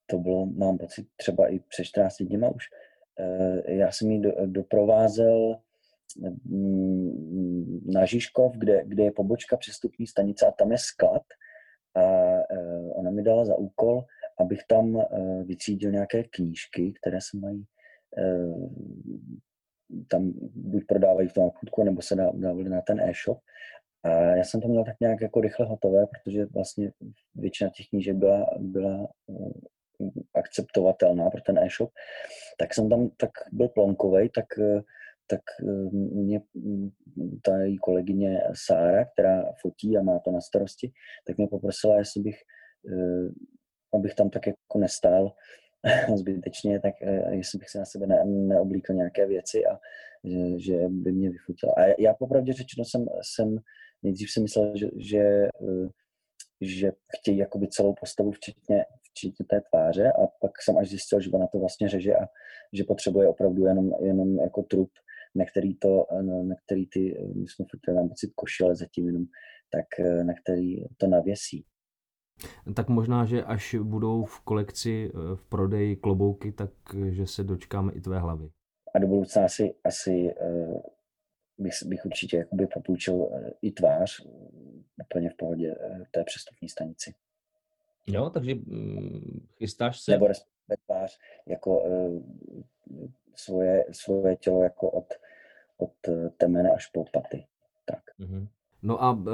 [0.07, 2.65] to bylo, mám pocit, třeba i před 14 dněma už,
[3.21, 5.59] Eh, já jsem ji doprovázel
[6.45, 11.23] mm, na Žižkov, kde, kde je pobočka přestupní stanice a tam je sklad.
[11.95, 12.03] A
[12.51, 14.05] eh, ona mi dala za úkol,
[14.39, 17.65] abych tam eh, vytřídil nějaké knížky, které se mají
[20.09, 23.39] tam buď prodávají v tom obchodku, nebo se dávali na ten e-shop.
[24.03, 26.93] A já jsem to měl tak nějak jako rychle hotové, protože vlastně
[27.35, 29.09] většina těch knížek byla, byla
[30.35, 31.91] akceptovatelná pro ten e-shop,
[32.59, 34.47] tak jsem tam tak byl plonkovej, tak,
[35.27, 35.41] tak
[36.13, 36.41] mě
[37.43, 40.93] ta její kolegyně Sára, která fotí a má to na starosti,
[41.27, 42.37] tak mě poprosila, jestli bych,
[42.93, 43.29] eh,
[43.95, 45.33] abych tam tak jako nestál
[46.17, 49.79] zbytečně, tak eh, jestli bych se na sebe ne, neoblíkl nějaké věci a
[50.25, 51.73] že, že by mě vyfotila.
[51.77, 53.59] A já popravdě řečeno jsem, jsem
[54.03, 55.89] nejdřív si myslel, že, že, eh,
[56.61, 61.31] že chtějí jakoby celou postavu, včetně, včetně té tváře a pak jsem až zjistil, že
[61.31, 62.27] ona to vlastně řeže a
[62.73, 64.91] že potřebuje opravdu jenom, jenom jako trup,
[65.35, 69.25] na který, to, na který ty, my jsme fotili mám pocit košile zatím jenom,
[69.71, 69.87] tak
[70.23, 71.65] na který to navěsí.
[72.75, 76.71] Tak možná, že až budou v kolekci v prodeji klobouky, tak
[77.09, 78.51] že se dočkáme i tvé hlavy.
[78.95, 80.35] A do budoucna asi, asi
[81.59, 83.29] bych, bych určitě jakoby popůjčil
[83.63, 84.27] i tvář
[85.01, 85.75] úplně v pohodě
[86.11, 87.15] té přestupní stanici.
[88.07, 90.13] Jo, takže mm, chystáš se...
[90.13, 91.83] Nebo respektive tvář jako
[93.35, 95.15] svoje, svoje tělo jako od,
[95.77, 97.47] od eh, temene až po paty.
[97.85, 98.03] Tak.
[98.21, 98.49] Mm-hmm.
[98.83, 99.27] No a uh,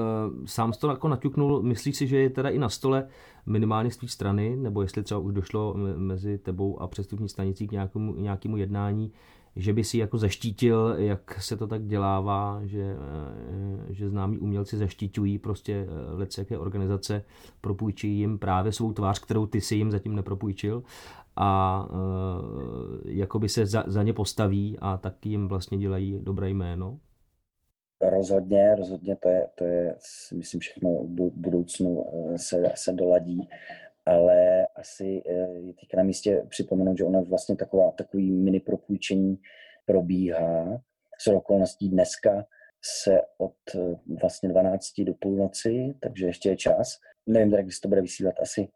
[0.44, 3.08] sám to jako naťuknul, myslíš si, že je teda i na stole
[3.46, 7.72] minimálně z té strany, nebo jestli třeba už došlo mezi tebou a přestupní stanicí k
[7.72, 9.12] nějakému, nějakému jednání,
[9.56, 14.76] že by si jako zaštítil, jak se to tak dělává, že, eh, že známí umělci
[14.76, 15.86] zaštítují prostě
[16.22, 17.24] eh, jaké organizace,
[17.60, 20.82] propůjčí jim právě svou tvář, kterou ty si jim zatím nepropůjčil
[21.36, 26.98] a e, jakoby se za, za ně postaví a taky jim vlastně dělají dobré jméno?
[28.00, 29.96] Rozhodně, rozhodně to je, to je
[30.34, 32.04] myslím, všechno v budoucnu
[32.36, 33.48] se, se doladí
[34.06, 39.38] ale asi eh, je teď na místě připomenout, že ona vlastně taková, takový mini propůjčení
[39.86, 40.82] probíhá.
[41.18, 42.46] S okolností dneska
[42.82, 46.98] se od eh, vlastně 12 do půlnoci, takže ještě je čas.
[47.26, 48.68] Nevím, jak se to bude vysílat, asi,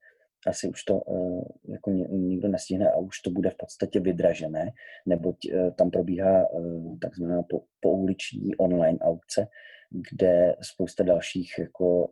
[0.47, 4.71] asi už to uh, jako nikdo nestihne a už to bude v podstatě vydražené,
[5.07, 9.47] neboť uh, tam probíhá uh, takzvaná po, pouliční online aukce,
[9.91, 12.11] kde spousta dalších jako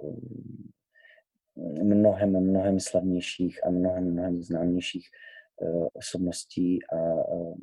[1.82, 5.08] mnohem, mnohem slavnějších a mnohem, mnohem známějších
[5.92, 6.96] osobností a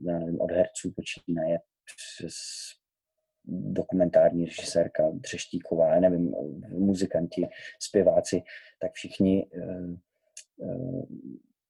[0.06, 2.34] já nevím, od herců počínaje přes
[3.46, 6.36] dokumentární režisérka Třeštíková, nevím,
[6.70, 7.48] muzikanti,
[7.80, 8.42] zpěváci,
[8.80, 9.48] tak všichni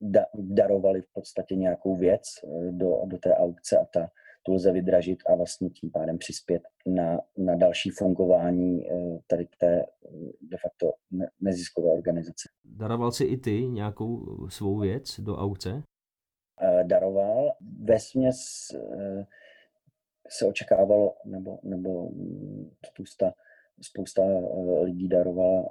[0.01, 2.21] da, darovali v podstatě nějakou věc
[2.71, 4.09] do, do té aukce a ta
[4.43, 9.81] tu lze vydražit a vlastně tím pádem přispět na, na další fungování eh, tady té
[9.81, 9.85] eh,
[10.41, 10.93] de facto
[11.41, 12.49] neziskové organizace.
[12.65, 15.83] Daroval si i ty nějakou svou věc do aukce?
[16.61, 17.53] Eh, daroval.
[17.83, 18.37] Ve směs
[20.29, 22.09] se očekávalo, nebo, nebo
[22.85, 23.33] spousta,
[23.81, 24.21] spousta
[24.81, 25.69] lidí darovala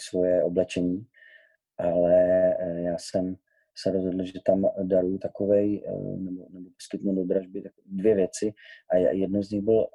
[0.00, 1.06] svoje oblečení,
[1.78, 3.36] ale já jsem
[3.78, 8.54] se rozhodl, že tam daruju takovej, eh, nebo, nebo poskytnu do dražby dvě věci
[8.90, 9.86] a jedno z nich byl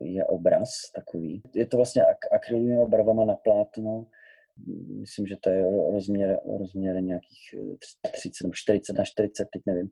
[0.00, 1.42] je obraz takový.
[1.54, 4.06] Je to vlastně ak- akrylovými barvama na plátno,
[5.00, 7.54] myslím, že to je rozměr, rozměr nějakých
[8.12, 9.88] 30 nebo 40 na 40, teď nevím.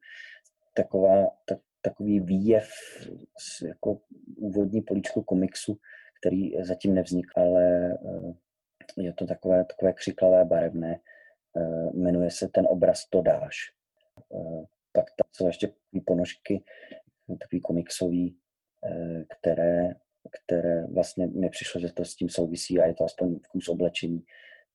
[0.74, 2.68] Taková, tak, takový výjev,
[3.66, 4.00] jako
[4.36, 5.78] úvodní políčko komiksu,
[6.20, 11.17] který zatím nevznikl, ale eh, je to takové, takové křiklavé, barevné Eh,
[11.94, 13.56] jmenuje se ten obraz To dáš.
[14.34, 15.72] Eh, pak tam jsou ještě
[16.06, 16.64] ponožky,
[17.40, 18.36] takový komiksový,
[18.84, 19.94] eh, které,
[20.44, 24.24] které vlastně mi přišlo, že to s tím souvisí a je to aspoň vkus oblečení,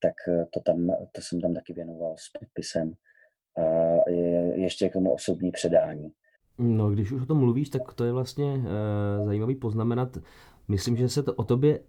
[0.01, 0.13] tak
[0.53, 2.93] to, tam, to jsem tam taky věnoval s podpisem.
[3.57, 6.11] A je, ještě k tomu osobní předání.
[6.57, 10.17] No, když už o tom mluvíš, tak to je vlastně e, zajímavý poznamenat.
[10.67, 11.79] Myslím, že se to o tobě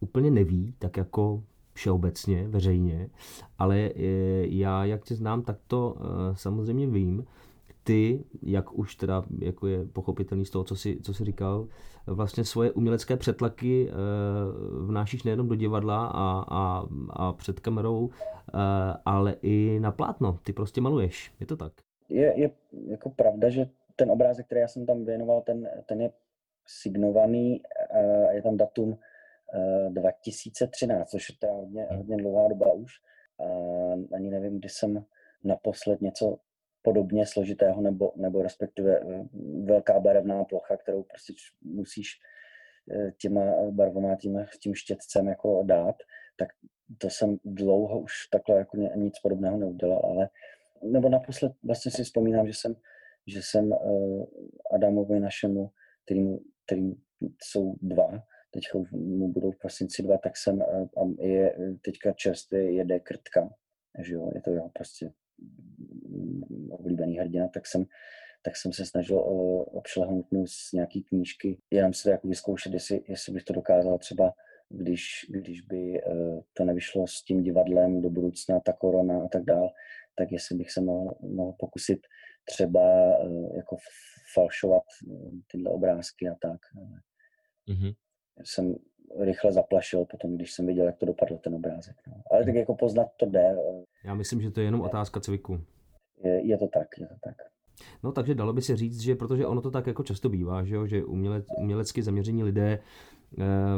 [0.00, 1.42] úplně neví, tak jako
[1.74, 3.08] všeobecně, veřejně,
[3.58, 4.00] ale eh,
[4.46, 7.24] já, jak tě znám, tak to eh, samozřejmě vím.
[7.84, 11.66] ty, jak už teda jako je pochopitelný z toho, co jsi, co jsi říkal,
[12.06, 13.92] vlastně svoje umělecké přetlaky e,
[14.86, 18.58] vnášíš nejenom do divadla a, a, a před kamerou, e,
[19.04, 20.38] ale i na plátno.
[20.44, 21.72] Ty prostě maluješ, je to tak?
[22.08, 22.50] Je, je
[22.86, 26.10] jako pravda, že ten obrázek, který já jsem tam věnoval, ten, ten je
[26.66, 27.62] signovaný
[28.30, 28.98] je tam datum
[29.88, 32.92] 2013, což je teda hodně, hodně dlouhá doba už.
[33.40, 33.44] A
[34.16, 35.04] ani nevím, kdy jsem
[35.44, 36.38] naposled něco
[36.82, 39.24] podobně složitého, nebo, nebo respektive eh,
[39.64, 42.20] velká barevná plocha, kterou prostě musíš
[42.90, 45.96] eh, těma barvama, tím, tím štětcem jako dát,
[46.36, 46.48] tak
[46.98, 50.28] to jsem dlouho už takhle jako nic podobného neudělal, ale
[50.82, 52.76] nebo naposled vlastně si vzpomínám, že jsem,
[53.26, 53.74] že jsem
[54.74, 55.70] Adamovi našemu,
[56.04, 56.94] kterým, kterým
[57.42, 58.22] jsou dva,
[58.56, 60.62] už mu budou v prosinci dva, tak jsem, uh,
[60.96, 63.50] a je teďka čerstvě jede krtka,
[63.98, 65.12] že jo, je to jeho prostě
[66.70, 67.84] oblíbený hrdina, tak jsem,
[68.42, 69.18] tak jsem se snažil
[69.72, 74.32] obšlehnout mu z nějaký knížky, jenom to jako vyzkoušet, jestli, jestli bych to dokázal třeba
[74.68, 79.44] když, když by eh, to nevyšlo s tím divadlem do budoucna, ta korona a tak
[79.44, 79.68] dál,
[80.14, 81.98] tak jestli bych se mohl, mohl pokusit
[82.44, 83.76] třeba eh, jako
[84.34, 86.60] falšovat eh, tyhle obrázky a tak.
[87.68, 87.94] Mm-hmm.
[88.42, 88.74] Jsem
[89.20, 91.96] rychle zaplašil potom, když jsem viděl, jak to dopadlo ten obrázek.
[92.06, 92.14] No.
[92.30, 93.56] Ale tak jako poznat to jde.
[94.04, 95.60] Já myslím, že to je jenom otázka cviku.
[96.24, 97.34] Je, je to tak, je to tak.
[98.02, 100.74] No takže dalo by se říct, že protože ono to tak jako často bývá, že,
[100.74, 102.80] jo, že uměle, umělecky zaměření lidé e,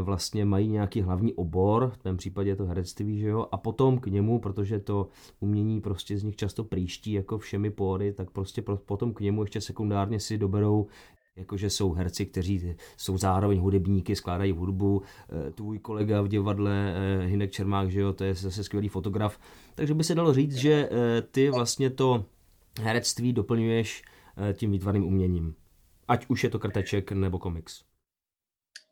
[0.03, 3.99] vlastně mají nějaký hlavní obor, v tom případě je to herectví, že jo, a potom
[3.99, 5.09] k němu, protože to
[5.41, 9.43] umění prostě z nich často příští jako všemi pory, tak prostě pro, potom k němu
[9.43, 10.87] ještě sekundárně si doberou
[11.37, 17.27] jakože jsou herci, kteří jsou zároveň hudebníky, skládají hudbu, eh, tvůj kolega v divadle eh,
[17.27, 19.39] Hinek Čermák, že jo, to je zase skvělý fotograf,
[19.75, 20.89] takže by se dalo říct, že
[21.31, 22.25] ty vlastně to
[22.83, 24.03] herectví doplňuješ
[24.37, 25.55] eh, tím výtvarným uměním.
[26.09, 27.85] Ať už je to krteček nebo komiks.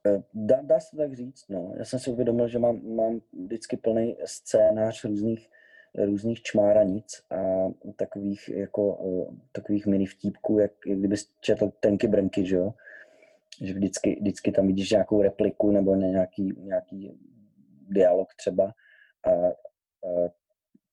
[0.07, 1.75] Eh, dá, dá se tak říct, no.
[1.79, 5.49] Já jsem si uvědomil, že mám, mám vždycky plný scénář různých,
[5.95, 12.47] různých čmáranic a takových, jako, eh, takových mini vtípků, jak, jak kdyby četl tenky brnky,
[12.47, 12.75] že jo?
[13.63, 17.19] Že vždycky, vždycky tam vidíš nějakou repliku nebo nějaký, nějaký
[17.89, 18.73] dialog třeba
[19.25, 19.51] a, a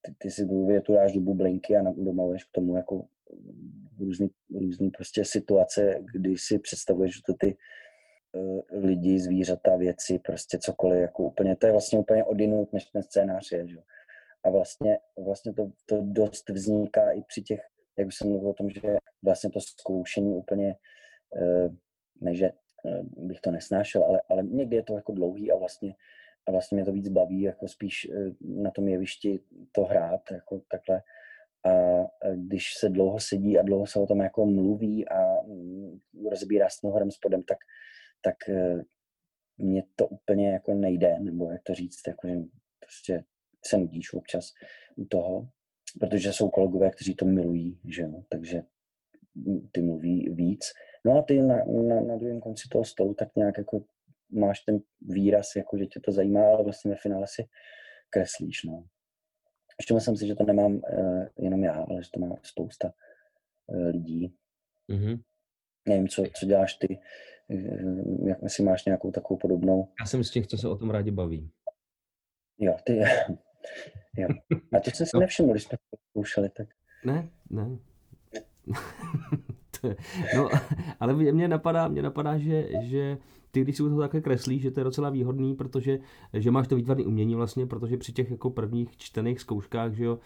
[0.01, 3.05] ty, ty si tu větu dáš do bublinky a domaluješ k tomu jako
[3.99, 7.57] různý, různý prostě situace, kdy si představuješ, že to ty
[8.33, 13.03] uh, lidi, zvířata, věci, prostě cokoliv, jako úplně, to je vlastně úplně odinut, než ten
[13.03, 13.77] scénář je, že?
[14.43, 17.61] A vlastně, vlastně to, to dost vzniká i při těch,
[17.97, 18.81] jak už jsem mluvil o tom, že
[19.23, 20.75] vlastně to zkoušení úplně,
[21.41, 21.75] uh,
[22.21, 22.51] ne, že
[22.83, 25.95] uh, bych to nesnášel, ale, ale někdy je to jako dlouhý a vlastně
[26.47, 29.39] a vlastně mě to víc baví, jako spíš eh, na tom jevišti
[29.71, 31.01] to hrát, jako takhle.
[31.65, 31.71] A
[32.35, 35.99] když se dlouho sedí a dlouho se o tom jako mluví a mm,
[36.29, 37.57] rozbírá s nohorem spodem, tak,
[38.21, 38.81] tak eh,
[39.57, 42.35] mně to úplně jako nejde, nebo jak to říct, jako, že
[42.79, 43.23] prostě
[43.65, 44.53] se nudíš občas
[44.95, 45.47] u toho,
[45.99, 48.61] protože jsou kolegové, kteří to milují, že jo, takže
[49.71, 50.65] ty mluví víc.
[51.05, 51.55] No a ty na,
[51.87, 53.83] na, na druhém konci toho stolu tak nějak jako
[54.31, 57.47] máš ten výraz, jako že tě to zajímá, ale vlastně ve finále si
[58.09, 58.63] kreslíš.
[58.63, 58.83] No.
[59.79, 62.93] Ještě myslím si, že to nemám uh, jenom já, ale že to má spousta
[63.67, 64.35] uh, lidí.
[64.89, 65.21] Mm-hmm.
[65.87, 66.99] Nevím, co, co děláš ty,
[67.49, 69.87] uh, jak si máš nějakou takovou podobnou.
[69.99, 71.51] Já jsem z těch, co se o tom rádi baví.
[72.59, 73.01] Jo, ty
[74.17, 74.27] jo.
[74.73, 75.19] A to jsem si no.
[75.19, 76.67] nevšiml, když jsme to zkoušeli, tak.
[77.05, 77.77] Ne, ne.
[80.35, 80.49] no,
[80.99, 83.17] ale mě napadá, mě napadá, že, že
[83.51, 85.99] ty, když si to takhle kreslíš, že to je docela výhodný, protože
[86.33, 90.19] že máš to výtvarné umění vlastně, protože při těch jako prvních čtených zkouškách, že jo,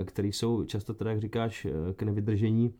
[0.00, 2.74] eh, které jsou často teda, jak říkáš, eh, k nevydržení,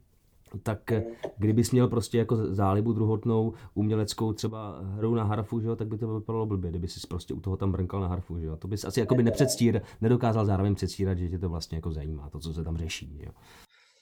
[0.62, 0.92] tak
[1.38, 5.98] kdybys měl prostě jako zálibu druhotnou uměleckou třeba hru na harfu, že jo, tak by
[5.98, 8.56] to vypadalo blbě, kdyby si prostě u toho tam brnkal na harfu, že jo.
[8.56, 12.30] To bys asi jako by nepředstír, nedokázal zároveň předstírat, že tě to vlastně jako zajímá,
[12.30, 13.32] to, co se tam řeší, jo.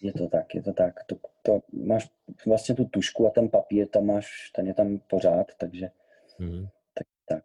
[0.03, 0.95] Je to tak, je to tak.
[1.07, 2.11] To, to máš
[2.47, 5.91] vlastně tu tušku a ten papír, tam máš, ten je tam pořád, takže
[6.39, 6.67] mm.
[6.95, 7.45] tak, tak.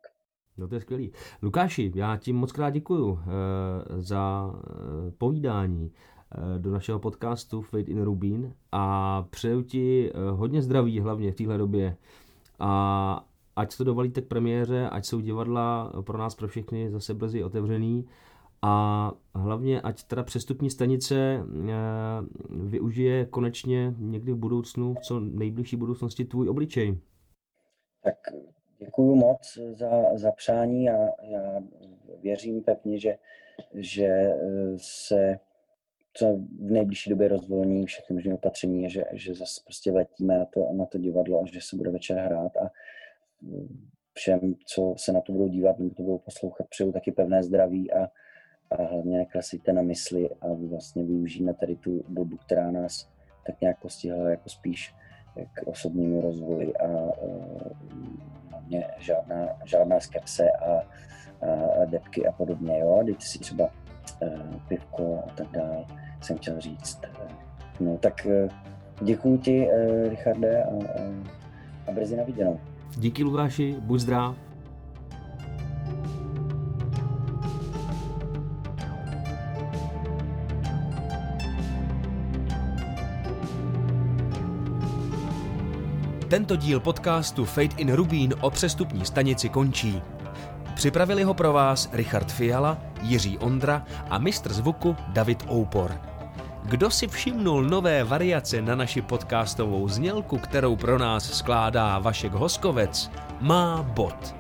[0.57, 1.11] No to je skvělý.
[1.41, 4.53] Lukáši, já ti moc krát děkuju e, za
[5.07, 5.91] e, povídání
[6.57, 11.57] do našeho podcastu Fate in Rubín a přeju ti e, hodně zdraví, hlavně v téhle
[11.57, 11.95] době.
[12.59, 13.25] A
[13.55, 18.05] ať to dovolíte k premiéře, ať jsou divadla pro nás, pro všechny zase brzy otevřený
[18.61, 21.73] a hlavně, ať teda přestupní stanice eh,
[22.49, 26.97] využije konečně někdy v budoucnu, v co nejbližší budoucnosti tvůj obličej.
[28.03, 28.15] Tak
[28.79, 31.59] děkuji moc za, za přání a já
[32.21, 33.17] věřím pevně, že,
[33.73, 35.39] že eh, se
[36.13, 40.73] co v nejbližší době rozvolní všechny možné opatření, že, že zase prostě letíme na to,
[40.73, 42.71] na to divadlo a že se bude večer hrát a
[44.13, 47.93] všem, co se na to budou dívat nebo to budou poslouchat, přeju taky pevné zdraví
[47.93, 48.07] a,
[48.71, 53.09] a hlavně neklasíte na mysli a vlastně využijeme tady tu dobu, která nás
[53.45, 54.95] tak nějak postihla jako spíš
[55.53, 57.11] k osobnímu rozvoji a
[58.49, 60.87] hlavně žádná, žádná skepse a,
[61.81, 63.69] a depky a podobně, jo, dejte si třeba
[64.67, 65.85] pivko a tak dále,
[66.21, 67.01] jsem chtěl říct.
[67.79, 68.51] No tak uh,
[69.01, 69.67] děkuji ti,
[70.09, 70.69] Richarde, a,
[71.87, 72.59] a, brzy na viděnou.
[72.97, 74.35] Díky Lukáši, buď zdrav.
[86.33, 90.01] Tento díl podcastu Fate in Rubín o přestupní stanici končí.
[90.73, 96.01] Připravili ho pro vás Richard Fiala, Jiří Ondra a mistr zvuku David Oupor.
[96.63, 103.11] Kdo si všimnul nové variace na naši podcastovou znělku, kterou pro nás skládá Vašek Hoskovec,
[103.39, 104.35] má bod.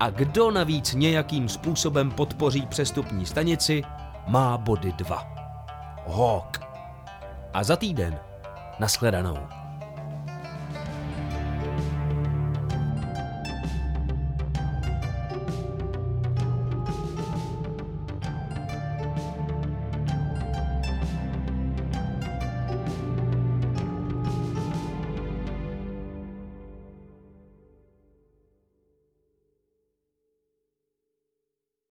[0.00, 3.82] A kdo navíc nějakým způsobem podpoří přestupní stanici,
[4.26, 5.26] má body dva.
[6.06, 6.60] Hawk.
[7.54, 8.18] A za týden.
[8.78, 9.55] Naschledanou.